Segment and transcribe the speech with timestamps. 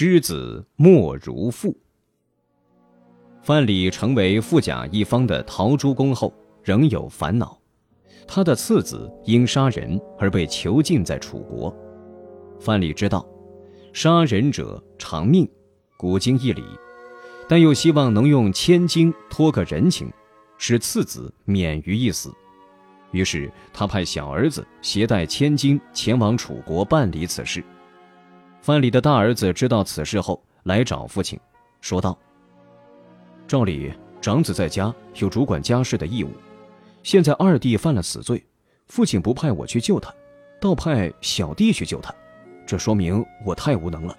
[0.00, 1.76] 知子莫如父。
[3.42, 6.32] 范蠡成为富甲一方的陶朱公后，
[6.62, 7.60] 仍有烦恼。
[8.24, 11.76] 他的次子因杀人而被囚禁在楚国。
[12.60, 13.28] 范蠡知道，
[13.92, 15.50] 杀人者偿命，
[15.96, 16.62] 古今一理，
[17.48, 20.08] 但又希望能用千金托个人情，
[20.58, 22.32] 使次子免于一死。
[23.10, 27.64] 于是他派小儿子携带千金前往楚国办理此事。
[28.60, 31.38] 范蠡的大儿子知道此事后，来找父亲，
[31.80, 32.18] 说道
[33.48, 36.30] ：“照理，长子在家有主管家事的义务。”
[37.02, 38.44] 现在二弟犯了死罪，
[38.88, 40.12] 父亲不派我去救他，
[40.60, 42.14] 倒派小弟去救他，
[42.66, 44.14] 这说明我太无能了。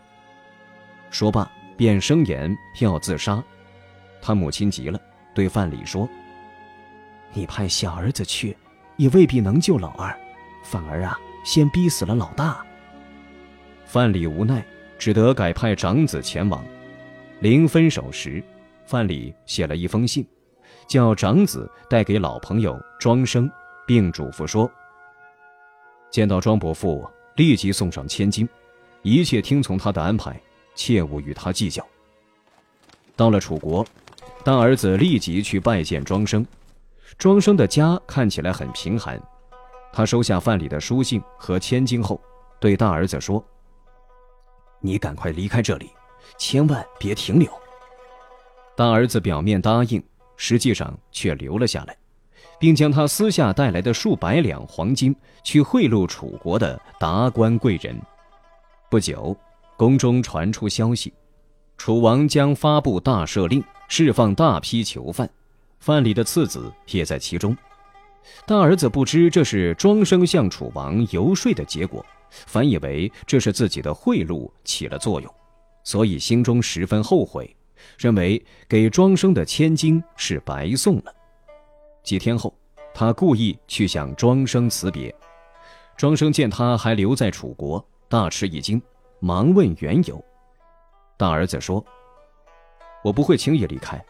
[1.11, 1.47] 说罢，
[1.77, 3.43] 便声言要自杀。
[4.21, 4.99] 他母亲急了，
[5.35, 6.09] 对范蠡说
[7.33, 8.57] ：“你派小儿子去，
[8.95, 10.17] 也未必能救老二，
[10.63, 12.65] 反而啊，先逼死了老大。”
[13.91, 14.63] 范蠡无奈，
[14.99, 16.63] 只得改派长子前往。
[17.39, 18.43] 临分手时，
[18.85, 20.23] 范蠡写了一封信。
[20.87, 23.49] 叫长子带给老朋友庄生，
[23.87, 24.69] 并嘱咐说
[26.11, 28.47] ：“见到庄伯父，立即送上千金，
[29.01, 30.39] 一切听从他的安排，
[30.75, 31.83] 切勿与他计较。”
[33.15, 33.83] 到了楚国，
[34.43, 36.45] 大儿子立即去拜见庄生。
[37.17, 39.19] 庄生的家看起来很贫寒，
[39.91, 42.21] 他收下范蠡的书信和千金后，
[42.59, 43.43] 对大儿子说
[44.79, 45.89] ：“你赶快离开这里，
[46.37, 47.49] 千万别停留。”
[48.75, 50.03] 大儿子表面答应。
[50.41, 51.93] 实际上却留了下来，
[52.57, 55.13] 并将他私下带来的数百两黄金
[55.43, 57.93] 去贿赂楚国的达官贵人。
[58.89, 59.35] 不久，
[59.75, 61.13] 宫中传出消息，
[61.77, 65.29] 楚王将发布大赦令，释放大批囚犯，
[65.81, 67.53] 范蠡的次子也在其中。
[68.47, 75.33] 大儿子不知这是庄生向楚王游说的结果，反以为这是自己的贿赂起了作用，
[75.83, 77.55] 所以心中十分后悔。
[77.97, 81.15] 认为给庄生的千金是白送了。
[82.03, 82.53] 几天后，
[82.93, 85.13] 他故意去向庄生辞别。
[85.95, 88.81] 庄生见他还留在楚国，大吃一惊，
[89.19, 90.23] 忙问缘由。
[91.17, 91.83] 大儿子说
[93.03, 94.01] ：“我不会轻易离开。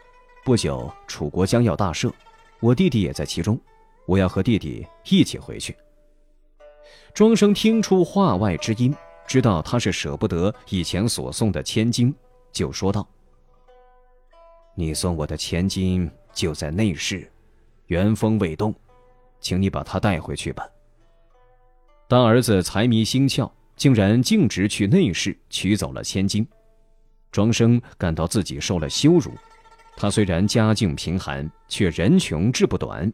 [0.43, 2.11] 不久，楚国将要大赦，
[2.59, 3.59] 我弟弟也在其中，
[4.07, 5.75] 我要和弟弟一起回去。”
[7.13, 8.95] 庄生听出话外之音，
[9.27, 12.13] 知道他是舍不得以前所送的千金，
[12.51, 13.07] 就说道。
[14.75, 17.29] 你送我的千金就在内室，
[17.87, 18.73] 原封未动，
[19.41, 20.65] 请你把它带回去吧。
[22.07, 26.47] 大儿子财迷心窍，竟然径直去内室取走了千金。
[27.31, 29.31] 庄生感到自己受了羞辱。
[29.97, 33.11] 他虽然家境贫寒，却人穷志不短。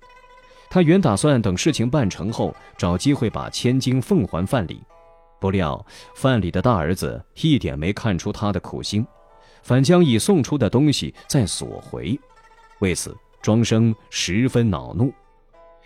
[0.76, 4.78] 他原打算等事情办成后，找机会把千金奉还范蠡。
[5.40, 9.08] 不料范蠡的大儿子一点没看出他的苦心。
[9.64, 12.20] 反将已送出的东西再索回，
[12.80, 15.14] 为此庄生十分恼怒，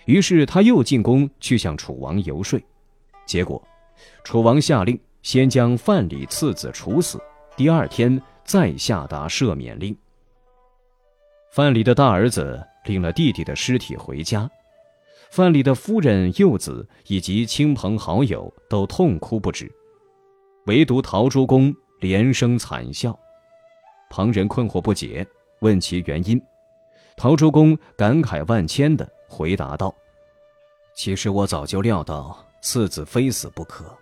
[0.06, 2.60] 于是他又进宫去向楚王游说，
[3.28, 3.62] 结果，
[4.24, 7.22] 楚王下令先将范蠡次子处死，
[7.56, 9.96] 第二天再下达赦免令。
[11.52, 14.50] 范蠡的大儿子领了弟弟的尸体回家，
[15.30, 19.72] 范蠡的夫人、幼子以及亲朋好友都痛哭不止，
[20.66, 23.18] 唯独陶朱公连声惨笑。
[24.10, 25.26] 旁人困惑不解，
[25.60, 26.42] 问其原因。
[27.16, 29.94] 陶朱公感慨万千地回答道
[30.96, 33.96] ：“其实我早就料到次子非死不可，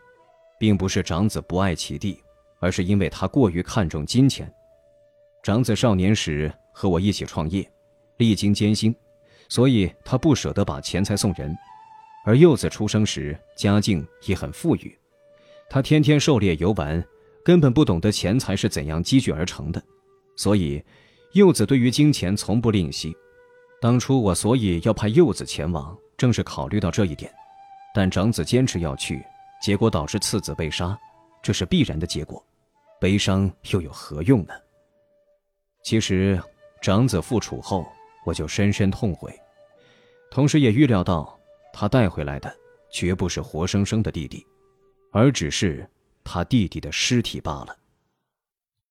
[0.57, 2.17] 并不是长子不爱其弟，
[2.59, 4.49] 而是因为他过于看重金钱。
[5.43, 7.69] 长子少年时和我一起创业，
[8.15, 8.95] 历经艰辛，
[9.49, 11.49] 所以他不舍得把钱财送人；
[12.25, 14.97] 而幼子出生时家境也很富裕，
[15.69, 17.03] 他天天狩猎游玩，
[17.43, 19.81] 根本不懂得钱财是怎样积聚而成的。”
[20.35, 20.83] 所以，
[21.33, 23.15] 柚子对于金钱从不吝惜。
[23.81, 27.31] 当初我所以要派柚子前往，正是考虑到这一点。
[27.93, 29.23] 但长子坚持要去，
[29.61, 30.95] 结果导致次子被杀，
[31.41, 32.43] 这是必然的结果。
[32.99, 34.53] 悲伤又有何用呢？
[35.83, 36.39] 其实，
[36.81, 37.85] 长子复楚后，
[38.27, 39.33] 我就深深痛悔，
[40.29, 41.39] 同时也预料到，
[41.71, 42.53] 他带回来的
[42.91, 44.45] 绝不是活生生的弟弟，
[45.13, 45.89] 而只是
[46.25, 47.73] 他弟弟的尸体罢了。